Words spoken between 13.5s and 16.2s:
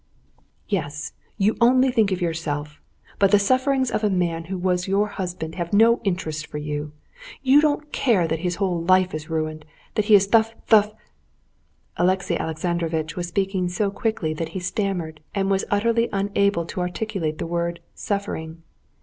so quickly that he stammered, and was utterly